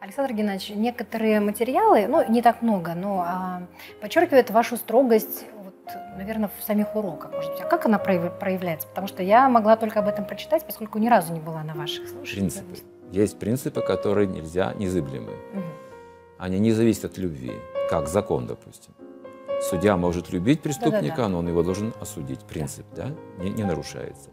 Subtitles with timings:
[0.00, 3.62] Александр Геннадьевич, некоторые материалы, ну, не так много, но а,
[4.00, 5.74] подчеркивают вашу строгость, вот,
[6.16, 7.60] наверное, в самих уроках, может быть.
[7.60, 8.86] А как она проявляется?
[8.86, 12.08] Потому что я могла только об этом прочитать, поскольку ни разу не была на ваших
[12.08, 12.52] слушаниях.
[12.52, 12.78] Принципы.
[13.10, 15.32] Есть принципы, которые нельзя, незыблемы.
[15.32, 15.62] Угу.
[16.38, 17.52] Они не зависят от любви,
[17.90, 18.94] как закон, допустим.
[19.60, 21.28] Судья может любить преступника, да -да -да.
[21.28, 22.40] но он его должен осудить.
[22.44, 23.42] Принцип, да, да?
[23.42, 24.30] Не, не нарушается.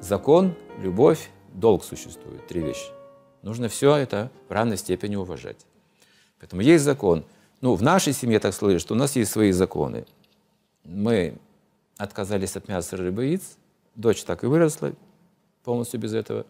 [0.00, 2.46] Закон, любовь, долг существует.
[2.46, 2.92] Три вещи.
[3.42, 5.66] Нужно все это в равной степени уважать.
[6.38, 7.24] Поэтому есть закон.
[7.60, 10.06] Ну, в нашей семье так сложилось, что у нас есть свои законы.
[10.84, 11.38] Мы
[11.96, 13.56] отказались от мяса, рыбы, яиц.
[13.94, 14.92] Дочь так и выросла
[15.64, 16.46] полностью без этого.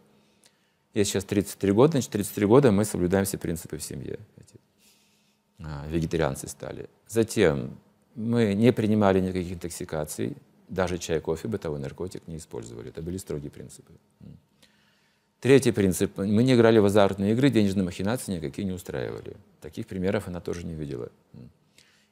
[0.95, 4.19] Ей сейчас 33 года, значит, 33 года мы соблюдаем все принципы в семье.
[5.65, 6.89] А, вегетарианцы стали.
[7.09, 7.79] Затем
[8.15, 10.37] мы не принимали никаких интоксикаций,
[10.69, 12.89] даже чай, кофе, бытовой наркотик не использовали.
[12.89, 13.93] Это были строгие принципы.
[15.43, 16.19] Третий принцип.
[16.19, 19.37] Мы не играли в азартные игры, денежные махинации никакие не устраивали.
[19.61, 21.09] Таких примеров она тоже не видела.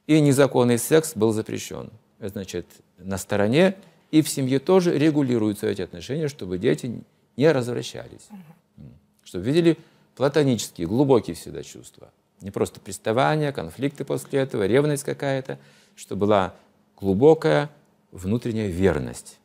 [0.05, 1.91] И незаконный секс был запрещен.
[2.19, 2.65] Это значит,
[2.97, 3.77] на стороне
[4.11, 7.01] и в семье тоже регулируются эти отношения, чтобы дети
[7.37, 8.27] не развращались.
[9.23, 9.77] Чтобы видели
[10.17, 12.11] платонические, глубокие всегда чувства.
[12.41, 15.57] Не просто приставания, конфликты после этого, ревность какая-то,
[15.95, 16.53] чтобы была
[16.99, 17.69] глубокая
[18.11, 19.39] внутренняя верность.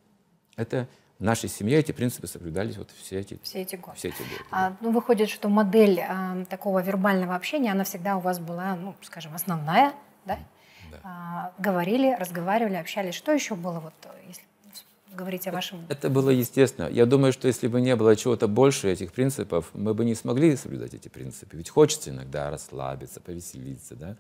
[0.56, 3.97] Это в нашей семье эти принципы соблюдались вот все эти, все эти годы.
[3.97, 8.20] Все эти годы а, ну, выходит, что модель а, такого вербального общения, она всегда у
[8.20, 9.94] вас была, ну, скажем, основная,
[10.27, 10.39] да?
[10.91, 10.98] да.
[11.03, 13.14] А, говорили, разговаривали, общались.
[13.14, 13.94] Что еще было, вот,
[14.28, 14.42] если
[15.14, 15.87] говорить о вашем...
[15.89, 16.89] Это было естественно.
[16.89, 20.55] Я думаю, что если бы не было чего-то больше этих принципов, мы бы не смогли
[20.56, 21.56] соблюдать эти принципы.
[21.56, 24.17] Ведь хочется иногда расслабиться, повеселиться, да?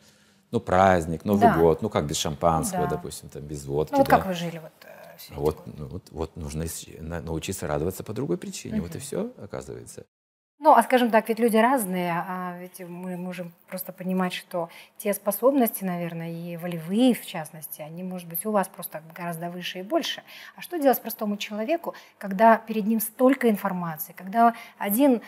[0.50, 1.58] Ну, праздник, Новый да.
[1.58, 2.96] год, ну, как без шампанского, да.
[2.96, 3.92] допустим, там, без водки.
[3.92, 4.16] Ну, вот да?
[4.16, 6.66] как вы жили вот э, все вот, ну, вот, вот нужно
[7.00, 8.78] научиться радоваться по другой причине.
[8.78, 8.86] Угу.
[8.86, 10.06] Вот и все, оказывается.
[10.66, 15.14] Ну, а скажем так, ведь люди разные, а ведь мы можем просто понимать, что те
[15.14, 19.82] способности, наверное, и волевые, в частности, они, может быть, у вас просто гораздо выше и
[19.82, 20.24] больше.
[20.56, 25.22] А что делать простому человеку, когда перед ним столько информации, когда один,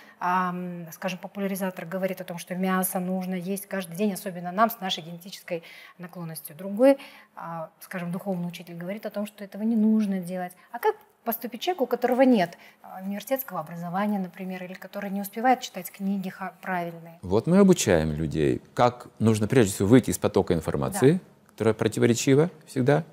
[0.91, 5.05] скажем, популяризатор говорит о том, что мясо нужно есть каждый день, особенно нам с нашей
[5.05, 5.63] генетической
[5.99, 6.99] наклонностью, другой,
[7.37, 10.53] а, скажем, духовный учитель говорит о том, что этого не нужно делать.
[10.73, 10.97] А как
[11.29, 16.33] поступит человек, у которого нет а, университетского образования, например, или который не успевает читать книги
[16.63, 17.19] правильные.
[17.21, 21.51] Вот мы обучаем людей, как нужно прежде всего выйти из потока информации, да.
[21.51, 23.05] которая противоречива всегда,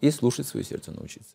[0.00, 1.34] и слушать свое сердце научиться.